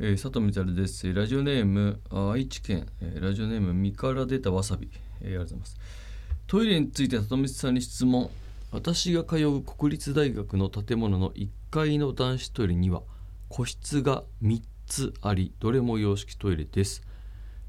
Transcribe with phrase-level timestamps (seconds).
[0.00, 1.14] えー、佐藤光です。
[1.14, 5.78] ラジオネーム愛知県、えー、ラジオネーム身から出たわさび、えー、ありがとうございます。
[6.48, 8.28] トイレについて里光さんに質問。
[8.72, 13.02] 私が通う国立大学の建物の1階の男子トイレには
[13.48, 17.00] 個室が3つありどれも洋式トイレです。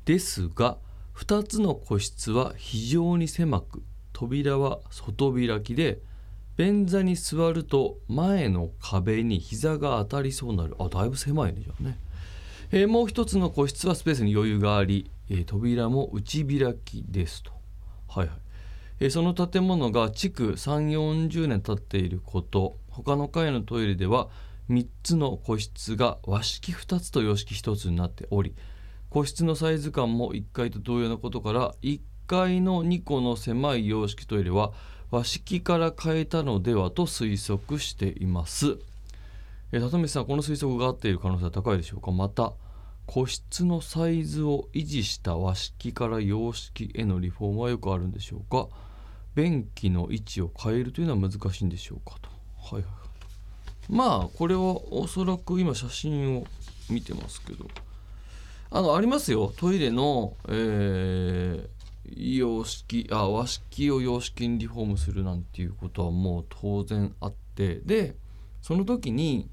[0.05, 0.78] ですが
[1.16, 3.84] 2つの個室は非常に狭く
[4.14, 6.00] 扉は外開きで
[6.57, 10.76] 便座に座ると前の壁に膝が当たりそうになる。
[10.80, 12.00] あだいぶ狭いねじゃあね、
[12.78, 17.54] えー、もう一つの個室はスペースに余裕があり、えー、扉も内開きですと。
[18.09, 18.38] はいはい、
[19.00, 22.76] えー、その建物が築3 4 0年経っていること。
[22.90, 24.27] 他の階のトイレでは
[24.70, 28.53] 3つの個室が和式2つと洋式1つになっており
[29.09, 34.73] 個室のサイズ感も1階と同様なことから1階の2個の狭い洋式トイレは
[35.12, 38.78] 和式から変えたのではと推測しています。
[39.72, 42.12] え里見さんこの推測が合っている可能性は高いでしょうか？
[42.12, 42.53] また
[43.05, 48.67] 個室のサイズを維持した和式から洋式へのリフォームはよくあるんでしょうか？
[49.36, 52.30] 便器の位置を変えるというのは難しいんでしょうかと。
[52.76, 52.92] はいはい
[53.88, 54.61] まあこれは
[54.94, 56.45] おそらく今写真を
[56.89, 57.67] 見てますけど。
[58.72, 59.53] あのありますよ。
[59.56, 67.76] トイレの、えー、洋式あ和式を洋式にリフォームするなんていうことはもう当然あって。
[67.86, 68.16] で
[68.61, 69.48] その時に、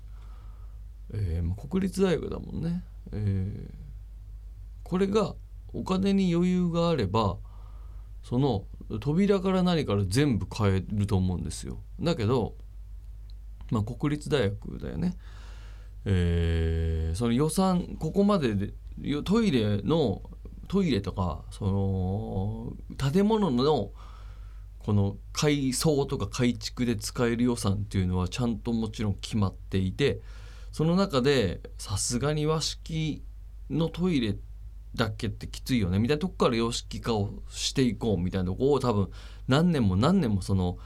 [1.13, 3.71] えー、国立大学だもんね、えー、
[4.83, 5.35] これが
[5.73, 7.39] お金に余裕があれば
[8.23, 8.65] その
[9.01, 11.79] 扉から何から全部変えると思うんですよ。
[12.01, 12.55] だけど
[13.73, 15.17] まあ、国立大学だよね、
[16.05, 18.75] えー、その予算ここまでで
[19.25, 20.23] トイレの
[20.69, 23.91] トイレとかその建物の
[24.79, 30.21] この改装とか改築で使える予算っていうのはちゃんともちろん決まっていて
[30.73, 33.23] その中でさすがに和式
[33.71, 34.37] のトイレ
[34.97, 39.11] だけってきついよねみたいなとこから洋式化をしていこうみたいなとこを多分
[39.47, 40.79] 何年も何年もその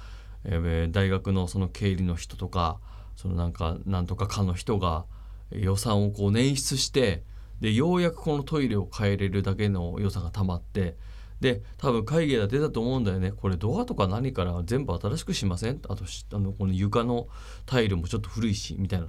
[0.48, 2.78] えー、大学のその経理の人とか
[3.16, 5.04] そのなんかなんとかかの人が
[5.50, 7.24] 予算をこう捻出して
[7.60, 10.96] でようやくこのトイレを変えれるだけの予算がたまって
[11.40, 13.32] で多分会議で出たと思うんだよね。
[13.32, 15.80] これドアとか何から全部新しくしません？
[15.88, 17.26] あとあのこの床の
[17.64, 19.08] タイルもちょっと古いしみたいな。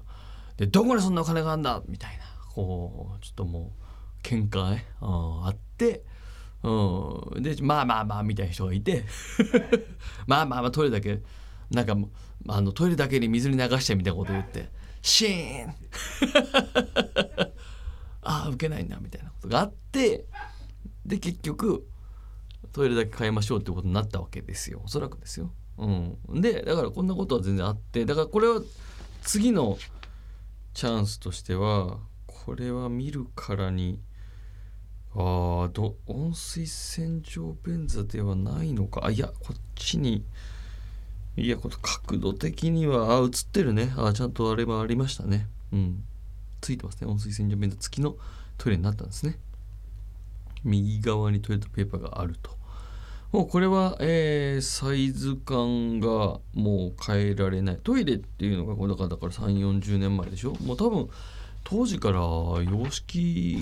[0.58, 1.82] でどこでそんなお金があるんだ？
[1.88, 2.24] みたいな
[2.54, 3.74] こうちょっとも
[4.24, 6.04] う喧嘩ねあって
[6.64, 9.06] うん、でまあまあまあみたいな人がいて
[10.26, 11.22] まあまあまあトイレだけ
[11.70, 11.96] なんか
[12.50, 14.70] あのトイレだけに水に流してみたいなこと言って
[15.04, 15.70] シーン！
[18.24, 20.26] ああ受けないんだみたいなことがあって
[21.06, 21.88] で結局
[22.74, 24.82] トイレだけ変えましょうってことになったわけですよ。
[24.84, 25.54] おそらくですよ。
[25.78, 28.62] うん、でだからこんなことは全然あってだからこれは
[29.22, 29.78] 次の
[30.78, 34.00] チャンスとしてはこれは見るからに
[35.16, 39.04] ああど温水洗浄便座ではないのか。
[39.04, 40.24] あいやこっちに
[41.36, 43.92] いやこの角度的にはあ映ってるね。
[43.98, 45.48] あちゃんとあれはありましたね。
[45.74, 46.04] うん。
[46.62, 47.08] ついてますね。
[47.08, 48.16] 温水洗浄便座付きの
[48.60, 49.40] トイレになったんですね。
[50.64, 52.56] 右側にトイレットペーパーがあると。
[53.32, 57.80] もうこれは、えー、サイズ感がもう変えられない。
[57.84, 60.56] トイレっていうのがこれだからだから3 4 0年前でしょ？
[60.62, 61.10] もう多分
[61.66, 63.62] 当時から洋式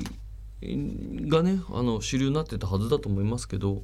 [0.61, 3.81] がねあの主流になってたはずだと思いますけど、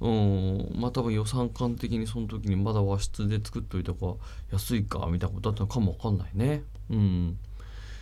[0.00, 4.18] うん、まあ多分予算感的にその時にまだ和室で作っといた方が
[4.52, 6.62] 安いかみたいなことだったのかもわかんないね。
[6.88, 7.38] うん。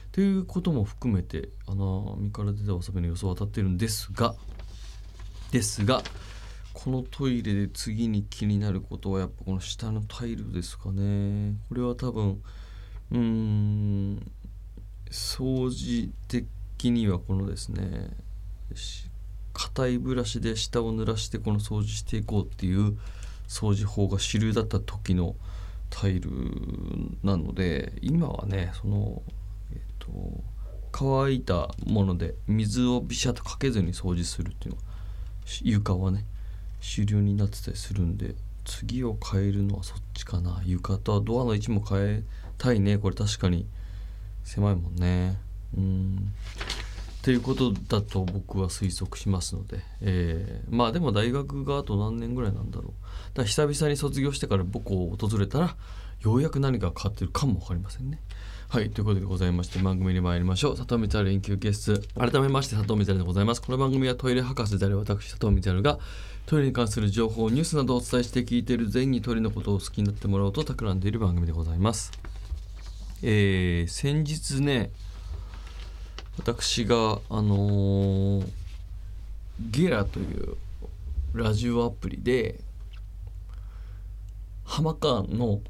[0.09, 4.37] っていうことも含めてあの身から出たわさびの予想は当たってるんですが
[5.50, 6.05] ですが
[6.75, 11.55] このトイレで次に気になることはやっぱこの下のタイルですかね。
[11.69, 12.43] これは多分
[13.12, 14.33] うん
[15.11, 18.11] 掃除的にはこのですね
[19.53, 22.99] 硬いブラシで下を濡らしてこの掃除していこうっていう
[23.47, 25.37] 掃除法が主流だった時の
[25.91, 26.31] タイル
[27.23, 29.23] なので今はねその
[29.73, 30.09] えっ、と
[30.91, 34.82] 乾いたもので水をビシャッとかけずに掃除するっていうのは
[35.62, 36.25] 床はね
[36.85, 38.35] 主流になってたりするんで
[38.67, 40.61] 次を変えるのはそっちかな。
[40.67, 42.23] 床とドアの位置も変え
[42.59, 42.99] たいね。
[42.99, 43.67] これ確かに。
[44.43, 45.39] 狭いもんね。
[45.77, 46.33] うん。
[47.23, 52.87] っていうことだと僕は推測しますので、えー、まあでも大学があと何年ぐらいなんだろう。
[52.89, 52.93] だか
[53.43, 55.77] ら久々に卒業してから母校を訪れたら
[56.21, 58.21] ようやく何か変わってるかも分かりませんね。
[58.75, 60.76] はいということでございまして番組に参りましょう。
[60.76, 62.09] 佐藤光連休決室。
[62.19, 63.62] 改めまして佐藤光でございます。
[63.62, 66.00] この番組はトイレ博士である私佐藤光が
[66.44, 72.11] トイレに関する情報ニュースなどをお伝えして聞いている全にトイレのことを好きになってもらおうと企んでいる番組でございます。
[73.23, 74.91] えー、先日ね
[76.37, 78.49] 私があのー
[79.71, 80.56] ゲラという
[81.32, 82.59] ラジオアプリで
[84.65, 85.61] 浜川の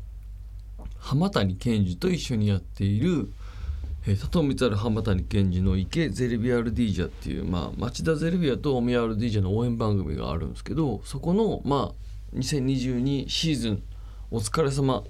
[1.04, 3.30] 浜谷健二と一緒にやっている
[4.06, 13.82] えー、佐藤光浜谷健二の池ゼルビアルディージャっていう、まあ、町田ゼルビアと大宮アルディージャの応援番組があるんですけどそこの、まあ、2022シーズン
[14.30, 15.04] お疲れ様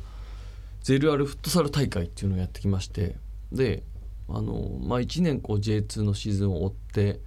[0.83, 3.17] ゼルアルフットサル大会っていうのをやってきまして
[3.51, 3.83] で
[4.29, 7.21] あの、まあ、1年こう J2 のシーズンを追って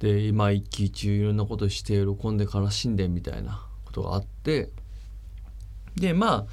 [0.00, 4.70] で今一期一会いろんなことして喜んで悲しんでみたいなことがあって
[5.94, 6.46] でまあ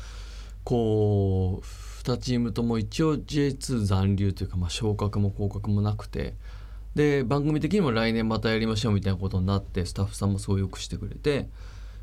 [0.64, 1.66] こう
[2.04, 6.36] 2チームとも一応 J2 残留というか、まあ、昇格も降格もなくて
[6.96, 11.50] で番組的にも来年またやりましょうみたいなことになってスタッフさんもすごいよくしてくれて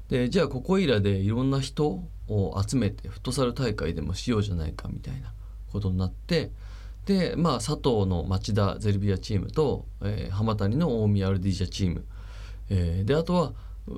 [0.09, 5.33] でじゃあここいらでいろんな人を集めてフットサル大会でもしようじゃないかみたいな
[5.73, 6.51] ことになって
[7.07, 12.05] でまあ佐藤の町田ゼルビアチームと、えー、浜谷の大宮アルディージャチーム、
[12.69, 13.53] えー、であとは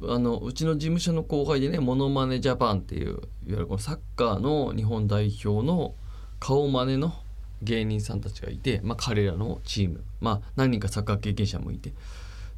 [0.09, 5.95] あのうちの事務所の後輩でねモノマネジャパンっていういわゆるこのサッカーの日本代表の
[6.41, 7.15] 顔真似の
[7.63, 11.93] 芸人さんたちがいて、まあ、彼らのチーム、まあ、何人かサッカー経験者もいて。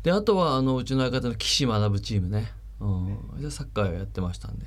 [0.02, 2.86] であとはあのうちの相方の岸学ぶチームね、う
[3.38, 4.66] ん、でサッカーやってましたんで。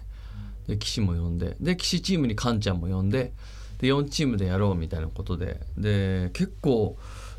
[0.67, 1.55] で岸も呼んで。
[1.59, 3.33] で岸チームにカンちゃんも呼んで。
[3.79, 5.61] で4チームでやろうみたいなことで。
[5.77, 6.97] で結構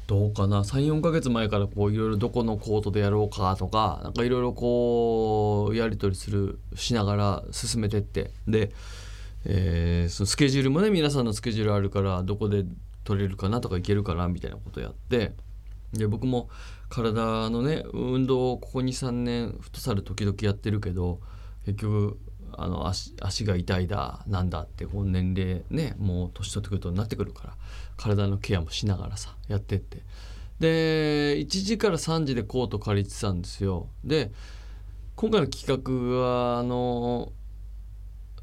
[0.08, 8.30] どうかな？34ヶ月前からこういろいろどこのコートでやろうかとかなんかいろいろこうやり取りするしながら進めてって。
[8.48, 8.72] で、
[9.44, 12.64] えー、そのスケジュールもね皆さんのスケジュールあるからどこで
[13.04, 15.34] 取れるかなとかいけるかなみたいなことやって。
[15.92, 16.48] で僕も
[16.88, 21.20] 体のね運動をここ23年フットサル時々やってるけど
[21.66, 22.18] 結局
[22.58, 27.54] あの足足が痛いだなんだってこう年齢ねもう年取ってくるとなってくるから
[27.96, 30.02] 体のケアもしながらさやってって。
[30.60, 33.88] で1時から3時でコート借りてたんですよ。
[34.04, 34.32] で
[35.14, 37.32] 今回の企画はあの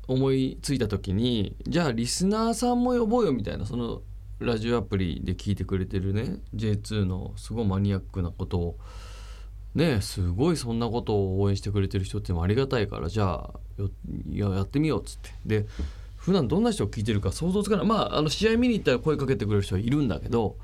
[0.07, 4.01] 思いついた時にじゃあリスナーさんも呼ぼうよみたいなその
[4.39, 8.77] ラジオアプリで聞いてくれてるね J2 のすごいマニアックなことを
[9.75, 13.59] ねすごいそんなことを応援してくれてる人ってもありがたいからじゃあ
[14.29, 15.31] ややってみようっつって。
[15.45, 15.65] で
[16.15, 17.85] 普段どんな人を聞いてるか想像つかない。
[17.85, 20.57] まああの試合見に行ったら声かけてくれる人はいるんだけど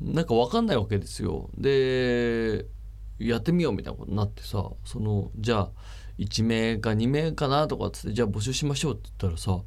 [0.00, 1.50] なんか分かんないわけですよ。
[1.58, 2.66] で
[3.18, 5.70] やってみようみたいなことになってさそのじゃあ
[6.18, 9.62] 1名か2名かなとかっつってじゃあ募集しましょうって言ったらさ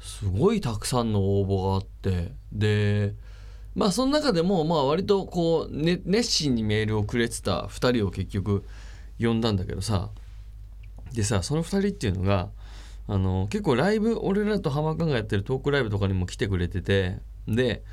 [0.00, 3.14] すごいたくさんの応募があってで
[3.76, 8.64] まあその中でもまあ割とこう、ね、熱心にメールをくれてた2人を結局
[9.20, 10.10] 呼んだんだけどさ。
[11.12, 12.48] でさその2人っていうのが
[13.06, 17.18] あの結構ライブ俺らと浜川がやってるトークライブとかにも来てくれてて。
[17.46, 17.84] で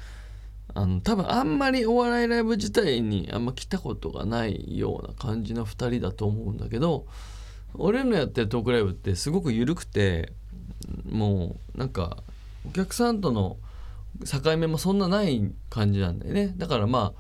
[0.76, 7.06] あの多分あんまりお笑いライブ自体にあんま来たことがないような感じの2人だと思うんだけど
[7.76, 10.32] 俺のやってるトークライブってすごく緩くて
[11.08, 12.18] もうなんか
[12.68, 13.58] お客さんとの
[14.26, 17.14] 境目もそんなない感じなんだよねだからま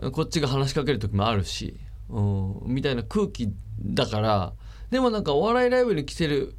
[0.00, 1.78] あこっちが話しかける時もあるし、
[2.08, 4.52] うん、みたいな空気だから
[4.90, 6.54] でもなんかお笑いライブに来てる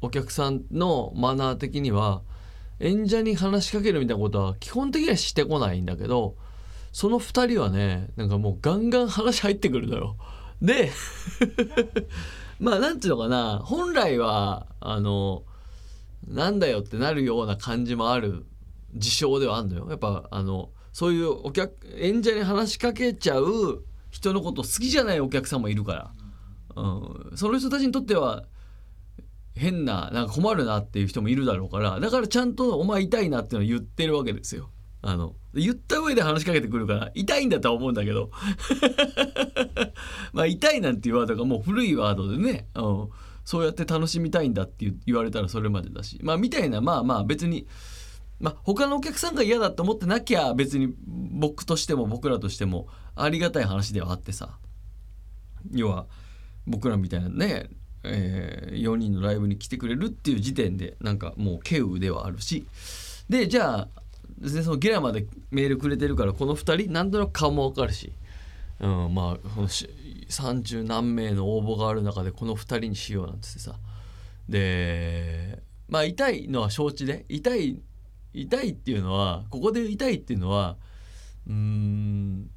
[0.00, 2.22] お客さんのマナー的には
[2.80, 6.36] 演者に話しかけるみたいなことは基本的にはしてこないんだけど
[6.92, 10.16] その2人はねなんかもうガンガン話入ってくるのよ。
[10.62, 10.90] で
[12.58, 15.44] まあなんていうのかな本来はあの
[16.26, 18.44] なんだよってなるような感じもある
[18.94, 19.86] 事象ではあるのよ。
[19.90, 26.10] やっぱあのそういうお客演者に話しかけちゃう人のこと好きじゃないお客さんもいるから、
[26.76, 28.44] うん、その人たちにとっては
[29.54, 32.00] 変ななんか困るなっていう人もいるだろうから。
[32.00, 34.70] だからちゃんと「お前痛いな」っていうのを言ってるわけですよ。
[35.00, 38.30] あの言った上で話しかけてくるから痛いんだとは思うんだけど。
[40.32, 43.08] まあ痛いなんていうワードがもう古いワードでね、うん、
[43.44, 46.18] そうやって楽しみたいんだって言われたらそれまでだし。
[46.22, 47.66] まあみたいなまあまあ別に
[48.40, 54.58] まあ、他のお客さんが嫌だと思ってなきゃ別に僕としても僕らとしてもありがたい話ではあってさ。
[55.72, 56.06] 要は
[56.66, 57.68] 僕らみたいなね、
[58.04, 62.66] えー、4人のライブに来てくれるっていう時点でなんかもう稀有ではあるし。
[63.28, 63.88] でじゃあ
[64.62, 68.12] そのゲラまでメールくれてるからこの2人なんとなく顔も分かるし、
[68.80, 69.60] うん、まあ
[70.28, 73.74] 30何名の応募がある中でこの2人にしようなんつってさ。
[74.48, 77.80] でまあ痛いのは承知で痛い
[78.32, 80.76] 痛いっていうのはここで痛いっていうのは
[81.46, 82.50] うん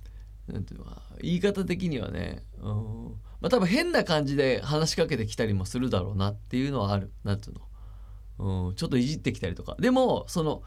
[0.47, 7.11] なんていうのか言い方的にはねうんまあ多分変な感じで話しかけてきたりもするだろうなっていうのはある。
[7.23, 7.55] なんていう
[8.39, 8.67] の？
[8.67, 9.75] うんちょっといじってきたりとか。
[9.79, 10.61] でもその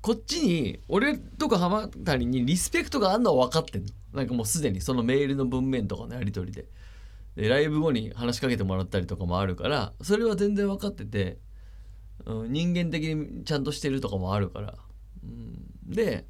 [0.00, 3.88] こっちに俺とか浜谷にリスペクトがあんのは分かってんの。
[4.12, 6.66] なんかもうすでにそのメールの文面とかのやり取りで。
[7.36, 11.38] でライブ後に話しかけてもらったりとかもあるからそれは全然分かってて、
[12.24, 14.74] うん、人間的にちゃんとしてるとかもあるから、
[15.22, 16.26] うん、で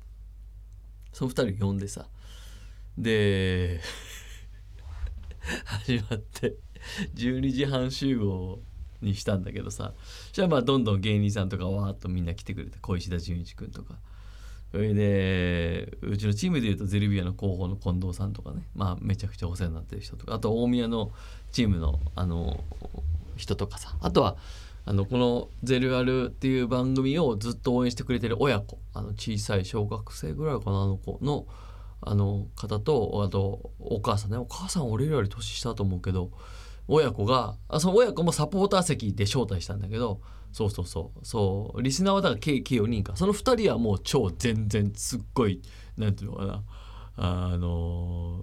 [1.13, 2.09] その2人呼んでさ。
[2.99, 3.81] で
[5.65, 6.57] 始まって
[7.15, 8.61] 12時半集合
[9.01, 9.95] にしたんだけどさ。
[10.33, 13.99] じゃあまあどんどん芸人さんとかわーっとみんな来てくれて小石田純一君とか。
[14.73, 18.67] それでうちのチームでいうとゼルビアの広報の近藤さんとかね。
[18.75, 20.35] まあめちゃくちゃお世話になってる人とか。
[20.35, 21.13] あと大宮の
[21.51, 22.63] チームのあの
[23.37, 23.97] 人とかさ。
[24.01, 24.37] あとは
[24.87, 31.47] あのこの「ゼルアル」っていう番組をずっと応援してくれてる親子あの小さい小学生ぐらいかなあの子の
[32.01, 36.31] あの方とあとお母さんねお母さん俺より年下だと思うけど
[36.89, 40.21] 親子があその親子もサポーター席で招待したんだけど
[40.53, 41.19] そうそうそう。
[41.23, 43.15] そうリスナーはだから計4人か。
[43.15, 45.61] その2人はもう超全然すっごい
[45.99, 46.63] なんていうのかな。
[47.17, 48.43] あの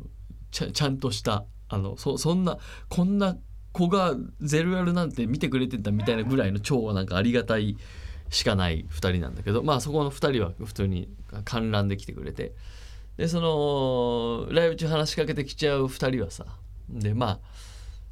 [0.51, 3.35] ちゃちゃんとしたあのそそんなこんな
[3.73, 7.75] 子がゼルアルなんて見てくれてたみたいなぐらいの超なんかありがたい
[8.29, 11.09] しかない2人なんだけどまあそこの2人は普通に
[11.43, 12.53] 観覧で来てくれて。
[13.17, 16.45] でそのライブ中話しかけてきちゃう2人はさ
[16.89, 17.39] でま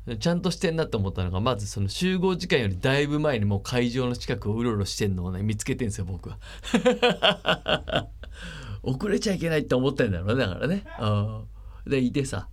[0.08, 6.40] あちゃんとしてんなと思ったのがまずその集合時間よりだいぶ前にもう会場の近くをうろうろしてんのをね見つけてんすよ僕は。
[8.84, 10.84] 遅れちゃいけないって思ってんだろうねだからね。
[11.86, 12.48] でいてさ。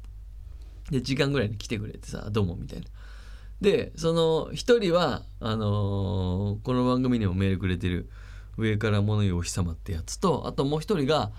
[0.91, 2.87] で時間ぐらいに来てくれてさ「どうも」みたいな。
[3.61, 8.09] でその一人はあのーこの番組にもメールくれてる
[8.57, 11.33] 「上から物言うお日様」ってやつとあともう一人が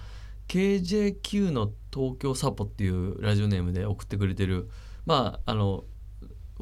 [0.47, 4.69] KJQ の東京サポっていうラジオネームで送ってくれてる
[5.05, 5.85] まああの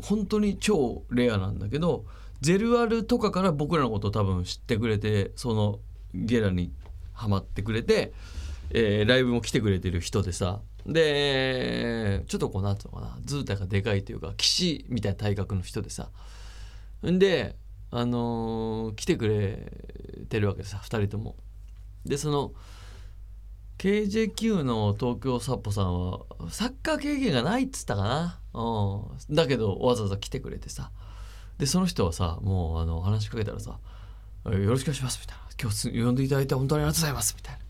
[0.01, 2.05] 本当に超レアなんだけど
[2.41, 5.79] ゼルアルとかから僕らのことを多分知ってくれてその
[6.13, 6.71] ゲラに
[7.13, 8.13] ハマってくれて、
[8.71, 10.61] えーライブも来てくれてる人でさ。
[10.85, 13.17] でちょっとこうなんつうのかな。
[13.25, 16.09] 図体がでかいというか騎士みたいな体格の人でさ。
[17.05, 17.55] んで
[17.91, 19.71] あのー来てくれ
[20.29, 21.35] てるわけでさ2人とも。
[22.05, 22.53] でその
[23.77, 30.91] KJQ の東京サッポさんはサッカー経験がないっつったかな、うん、だけどわざわざ来てくれてさ。
[31.59, 33.79] でその人はさもうあの話しかけたらさ
[34.45, 37.66] 「よろしくお願いします」みたいな「今日呼んでいただいて本当にありがとうございます」みたいな。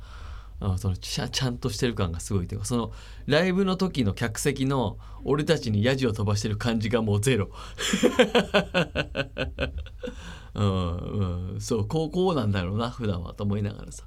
[0.77, 2.91] そのちゃちゃんとしてる感がすごいというかその
[3.27, 7.51] ライブの時の客席の俺たちにヤジを飛ばしてる感じがもうゼロ。
[10.55, 10.97] うん、
[11.53, 14.05] うん、そうこうこうなんだろうな普段はと思いながらさ。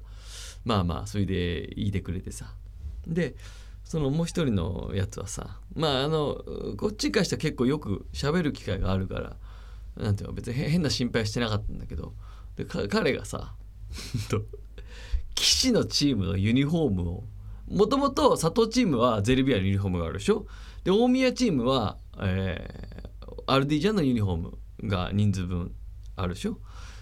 [0.65, 2.53] まあまあそれで言いてくれてさ。
[3.07, 3.35] で
[3.85, 6.43] そのもう一人のやつはさまああの
[6.77, 9.37] こっちからしては結構よく喋る機会があるから
[9.95, 12.13] なんていうの別に変な心配してなかったんだけど。
[12.57, 13.55] で彼がさ
[15.35, 17.23] 騎士のチームのユニフォームを
[17.67, 20.45] もともと佐藤チームはゼルビアのユニフォームがあるでしょ？
[20.83, 23.01] で大宮チームは、えー
[23.47, 24.57] アルディジャンのユニフォーム
[24.87, 25.73] が人数分
[26.15, 26.59] あるでしょ？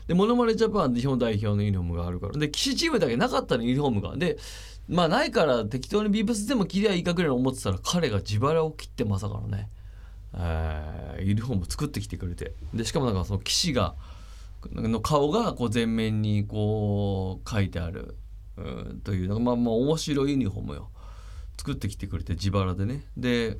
[0.07, 2.33] でモノマネジャパン日本代表のユニフォームがあるから。
[2.33, 4.15] で騎士チームだけなかったのユニフォームが。
[4.15, 4.37] で
[4.87, 9.69] まあないから適当にビーブスでも切りゃいいかぐらい思ってたら彼が自腹を切ってまさかのね、
[10.33, 12.53] えーユニフォーム作ってきてくれて。
[12.73, 13.95] でしかもなんかその騎士が
[14.71, 18.17] の顔がこう前面にこう書いてある、
[18.57, 20.91] うん、というなんかまあまあ面白いユニフォームよ。
[21.57, 23.05] 作ってきてくれて自腹でね。
[23.17, 23.57] で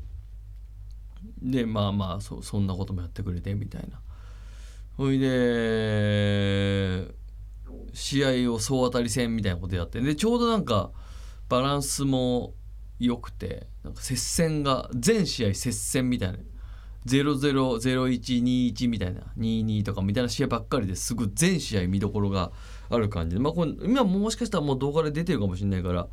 [1.42, 4.02] でまあまあそそんなこともやってくれてみたいな。
[4.98, 7.14] ほいで
[7.94, 10.92] 試合を総当たり戦みたいなことやってでちょうどなんか
[11.48, 12.54] バランスも
[13.00, 16.40] 良くてなんか接戦が全試合接戦みたいな。
[17.10, 22.52] 000121みたいな22とかみたいな試合ばっかりですごい全試合見どころが
[22.90, 23.42] ある感じで。
[23.42, 26.08] まあこれ今もしかしたらもう動画で出てるかもしれないから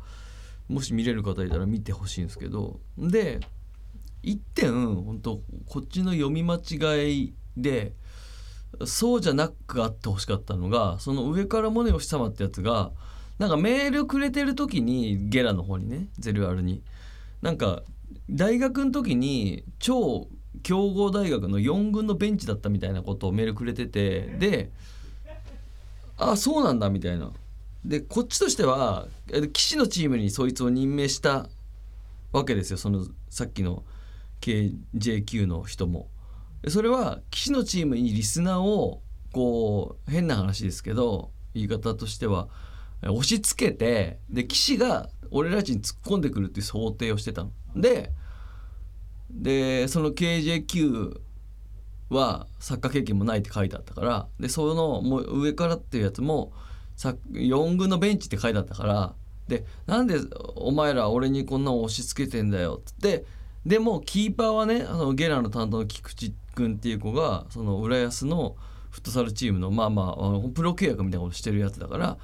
[0.67, 2.79] もし見れる方いたら見てほしいんですけど。
[2.97, 3.39] で
[4.23, 7.93] 一点本当こっちの読み間違いで
[8.85, 12.91] そうじゃなくあってほしかったのがその上からモネお日様ってやつが
[13.39, 16.83] なんかメールくれてる時にゲラの方にねゼルアルに。
[17.41, 17.83] なんか
[18.29, 20.27] 大学の時に超
[20.63, 24.71] 強豪大学の4軍のベンチだったみたいなことをメールくれててで
[26.17, 27.31] あそうなんだみたいな
[27.85, 31.47] でこっちとしてはえ騎士のチームにそいつを任命した
[32.31, 33.83] わけですよそのさっきの
[34.41, 36.09] KJQ の人も。
[36.61, 42.47] でそれは騎士のチームにリスナーをこう変な話ですけど言い方としては
[43.03, 47.51] え押し付けてで騎士が俺たちに突っ込んでくるっていう想定をしてたの。
[47.75, 48.11] で
[49.29, 51.19] でその KJQ
[52.09, 56.53] はサッカー経験もないって書いてあったからでそのもう上からっていうやつも
[56.97, 59.13] 4軍のベンチって書いてあったから
[59.47, 60.15] でなんで
[60.55, 63.25] お前ら俺にこんなの押し付けてんだよっつって
[63.65, 68.55] でもキーパーはねあのゲラの担当の菊池君っていう子がその浦安の
[68.89, 72.17] フットサルチームのまあまあプロ契約みたいなことしてるやつだから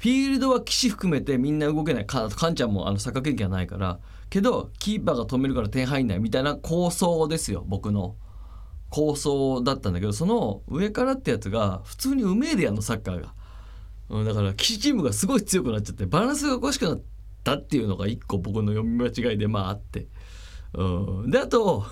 [0.00, 2.06] フィールドは岸含めてみんな動けない。
[2.06, 4.00] かかんちゃんもあのサッカー経験はないから。
[4.30, 8.16] けどキーパーが止めるから点入んないみたいな構想ですよ僕の。
[8.88, 13.34] 構想だったんだけどその上からってやつが普通にうめえでやんのサッカーが、
[14.08, 17.00] うん、だから岸チームがすごい強くなっちゃってバランスがおかしくなっ
[17.44, 20.08] たっていうのが一個僕の読み間違いでまああって、
[20.74, 20.82] う
[21.26, 21.84] ん、であと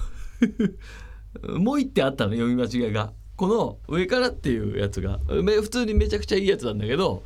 [1.46, 3.12] もう一点あったの読み間違いが。
[3.36, 5.20] この上からっていうやつが。
[5.28, 7.22] 普通にめちゃくちゃいいやつなんだけど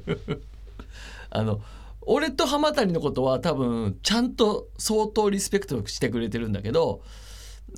[1.30, 1.60] あの
[2.02, 7.02] 俺と浜谷のことは多分ちゃんと相当リスペクトしてくれてるんだけど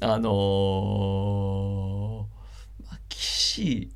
[0.00, 3.90] あのー、岸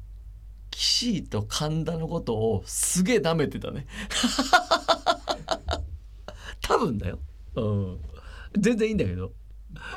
[0.70, 3.88] 岸と神田のことをすげえ舐めてたね。
[6.62, 7.18] 多分だよ、
[7.56, 7.98] うん、
[8.56, 9.32] 全然いいんだけど、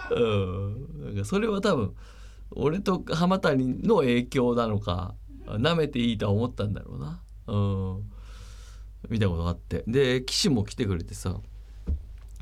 [0.09, 1.95] うん、なんかそれは多分
[2.51, 8.11] 俺と浜谷の影響なのか舐めていいとは思ったんだろうな、うん、
[9.09, 9.83] 見たことがあって。
[9.85, 11.39] で岸も来てくれてさ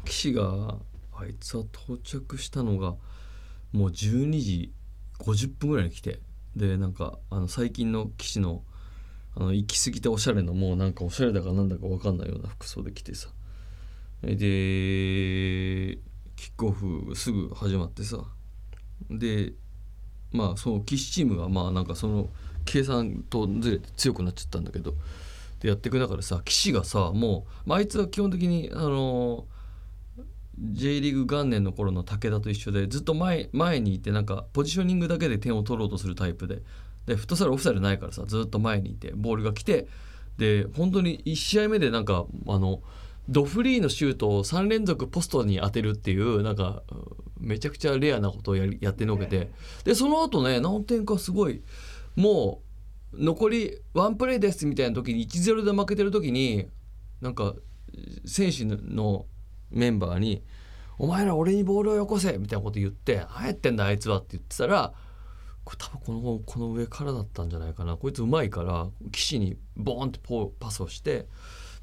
[0.05, 0.77] 岸が
[1.13, 2.95] あいつは到着したのが
[3.71, 4.73] もう12時
[5.19, 6.19] 50分ぐらいに来て。
[6.55, 8.63] でなんかあの最近の岸の
[9.35, 13.29] あの行き過ぎておしゃれのもうなんかおしゃれだかなんだか分かんないような服装で来てさ。
[14.23, 15.97] でキッ
[16.57, 18.23] クオフすぐ始まってさ。
[19.09, 19.53] で
[20.31, 22.29] まあその岸チームがまあなんかその
[22.65, 24.93] 計算とずれて強くなっちゃったんだけど。
[25.59, 29.45] でやっていく中でさ岸がさもう、まあ、あいつは基本的にあの
[30.57, 36.61] J リーグ元年の頃の武田と一緒でずっと前前にいてなんかポジショニングだけで点を取ろうとするタイプで。
[37.05, 39.87] でフットサルオフサイドないからさずっと前にいてボールが来て
[40.37, 42.81] で本当に1試合目でなんかあの
[43.29, 46.83] ドフリーのシュートを3連続ポストに当てるっていうなんか
[47.39, 49.49] めちゃくちゃレアなことをややってのけて。
[49.85, 51.63] でその後ね何点かすごい
[52.15, 52.61] も
[53.13, 56.67] う残りワンプレーですみたいな時に1-0で負けてる時に
[57.21, 57.55] なんか
[58.25, 59.25] 選手の
[59.71, 60.43] メンバーに
[60.97, 64.93] 「お前ら俺にボールをよこせ」みたいなこと言って「何やってんだあいつは」って言ってたら
[65.63, 67.97] これ多分このこの上からだったんじゃないかな。
[67.97, 71.27] こいつうまいから岸にボーンってポパスをして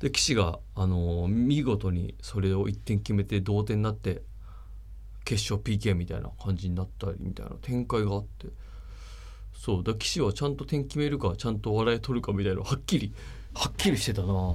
[0.00, 4.22] で岸が、あの見事にそれを1点決めて同点になって
[5.24, 8.48] 決勝 PK みたいな感じになったりみたいな展開があって。
[9.66, 13.12] そうだ岸はちゃんと点決めるかちゃんと笑い取るかみたいなはっきり。
[13.52, 14.55] はっきりしてたな。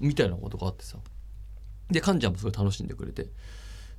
[0.00, 0.96] みたいなことがあってさ。
[1.90, 3.26] でカンちゃんもすごい楽しんでくれて。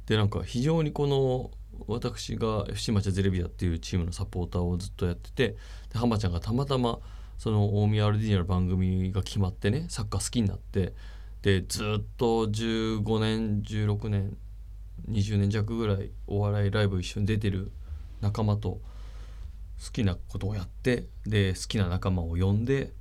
[0.08, 1.52] でなんか非常にこの
[1.86, 6.98] 私が FC 町ゼレビアっていうチームのサポーターをずっとやっててで浜ちゃんがたまたま
[7.38, 10.94] その大宮 RD の番組が決まってねサッカー好きになって
[11.44, 14.36] でずっと15年16年
[15.08, 17.72] 20年弱ぐらいお笑いライブ一緒に出てる
[18.22, 18.82] 仲間と
[19.84, 22.92] 好きなことをやってで好きな仲間を呼んで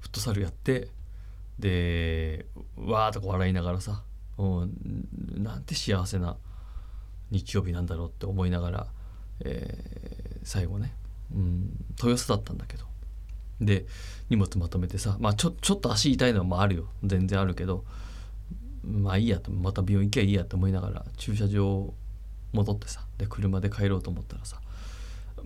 [0.00, 0.88] フットサルやって
[1.58, 2.46] で
[2.76, 4.02] わーとこう笑いながらさ、
[4.38, 4.72] うん、
[5.36, 6.36] なんて幸せな
[7.30, 8.86] 日曜日なんだろうって思いながら、
[9.44, 10.94] えー最後ね、
[11.34, 12.86] うん、豊洲だったんだけど
[13.60, 13.84] で
[14.30, 16.88] 荷物まとめてさ、まあ、ちょちょっと足痛いのもあるよ。
[17.04, 17.84] 全然あるけど
[18.82, 21.92] まあいいやとまた病院行けばいいやと思いながら駐車場
[22.52, 24.60] 戻ってさで車で帰ろうと思ったらさ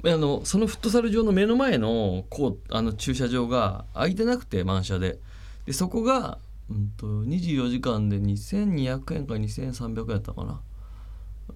[0.04, 5.18] あのそのフットサル場の目の前のこうあの駐車場が空いてなくて満車で。
[5.66, 10.60] でそこが、うん、と24時間で2200円か2300円だったかな、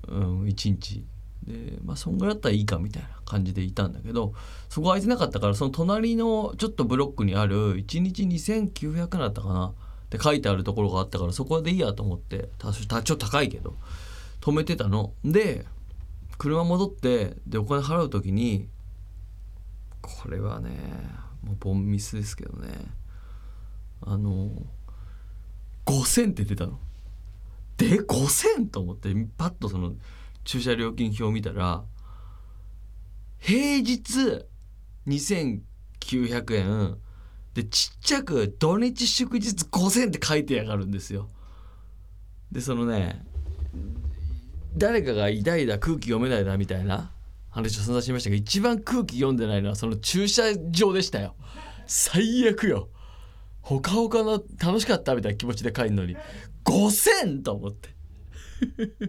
[0.09, 1.05] うん、1日。
[1.42, 4.33] でまあそんぐらいだったらいいかみたいな感じでいたんだけど
[4.68, 9.72] そこ空いてなかったからその隣のちょっとブロックにある1日2900円だったかな。
[10.07, 13.75] って書いてあるところがあったからそこでいいやと思って多少多少高いけど
[14.40, 15.12] 止めてたの。
[15.25, 15.66] で
[16.38, 18.68] 車戻ってでお金払う時に
[20.03, 20.70] これはね
[21.42, 22.68] もうボンミスですけどね
[24.03, 24.51] あの
[25.87, 26.79] 5,000って出たの。
[27.77, 29.94] で5,000と思ってパッとその
[30.44, 31.85] 駐車料金表を見たら
[33.38, 34.46] 平日
[35.07, 36.99] 2900円
[37.55, 41.29] でちっちゃく土日祝日5,000って書いてやがるんですよ。
[42.51, 43.25] でそのね
[44.76, 47.12] 誰かが痛いだ空気読めないだみたいな。
[47.56, 51.34] 話を散々しましたが一番空気読んでないのはその駐車場でしたよ。
[51.86, 52.90] 最悪よ。
[53.62, 56.16] ほかほかの楽しかったみたいな気持ちで帰るのに。
[56.64, 57.88] 5000と思って。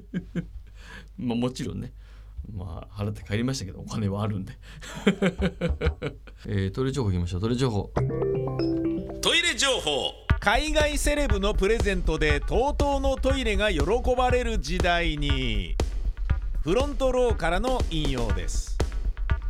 [1.18, 1.94] まあもちろんね。
[2.54, 4.54] まあ払って帰りましたけどお金はあるんで、
[6.48, 7.42] えー、トイレ情報いきましょう。
[7.42, 7.92] トイレ情報。
[9.22, 10.27] トイレ情報。
[10.48, 13.82] 海外セレブのプレゼントで TOTO のトイレが喜
[14.16, 15.76] ばれる時代に
[16.62, 18.78] フロントローからの引用です。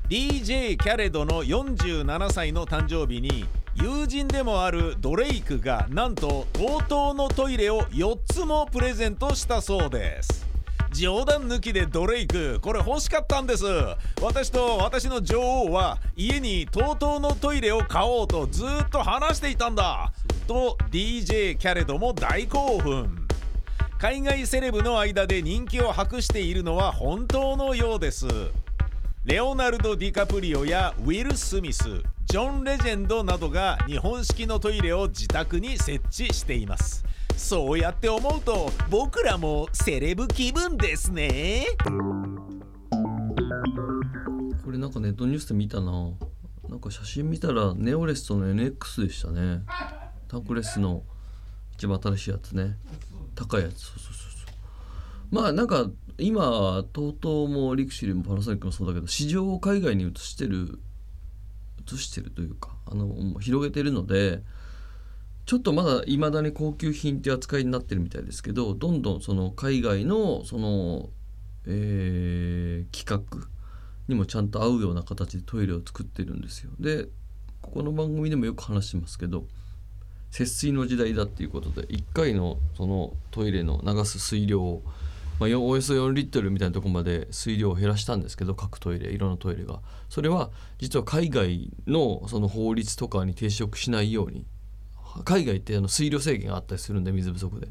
[0.09, 10.47] DJ キャレドの47歳の誕生日に友人でもあるドレイクがなんと TOTO のトイレを4つもプレゼントしたそうです。
[10.93, 13.65] 冗談抜きでドレイクこれ欲しかったんです。
[14.19, 20.11] 私と私の女王は家に TOTO のトイレを買おうとずっと話していたんだ。
[20.47, 23.27] と DJ キャレドも大興奮。
[23.99, 28.25] 海外セレブの間で人気を博しているのは本当のようです。
[29.25, 31.83] レオナルド・ディカプリオやウィル・スミス
[32.27, 37.03] ジョン・レジェンドなどが日本式のトイレを自宅に設置しています。
[37.35, 41.65] そうやって思うと僕らもセレブ気分ですね。
[44.63, 45.91] これなんかネットニュースで見たな。
[46.69, 49.63] なんか写真見たらネオレストの NX でしたね。
[50.27, 51.03] タンクレスの
[51.73, 52.77] 一番新しいやつね。
[53.35, 53.79] 高いやつ。
[53.81, 54.47] そうそうそうそ
[55.31, 55.35] う。
[55.35, 60.79] まあなんか今 TOTO もリクシルもパナソニックもそうだけど市場を海外に移してる
[61.91, 64.41] 移してるというかあの広げてるので
[65.45, 71.09] ちょっとまだいまだに高級品っていう扱いになってるみたいですけどどんどんその海外のその、
[71.65, 73.47] えー、企画
[74.07, 76.71] にもちゃんと合うような形でトイレを作ってるんですよ。
[76.79, 77.05] で
[77.61, 79.45] ここの番組でもよく話してますけど
[80.31, 84.83] 節水の時代だっていうことで1回のそのトイレの流す水量を、
[85.39, 89.79] まあ、およそ4リットルみたいなとこまで水量を減らしたんですけど各トイレいろんなトイレが。
[90.09, 94.45] それは実は海外のその法律とかに抵触しないように
[95.25, 97.67] 海外ってあの水量制限があったりするんで水不足で。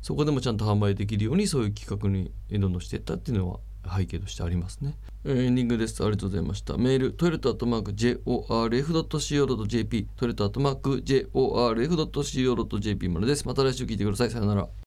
[0.00, 3.58] そこでもちゃんと販売できるようにそういう規格にどんどんしていったっていうのは
[3.94, 4.96] 背景としてありますね。
[5.24, 6.02] エンディングです。
[6.02, 6.76] ありがとうございました。
[6.76, 13.46] メール、 toilet アットマーク JORF.CO.JP、toilet アットマーク JORF.CO.JP までです。
[13.46, 14.30] また来週聞いてください。
[14.30, 14.68] さよなら。